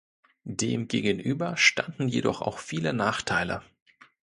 Demgegenüber 0.49 1.57
standen 1.57 2.07
jedoch 2.07 2.41
auch 2.41 2.57
viele 2.57 2.91
Nachteile. 2.91 3.61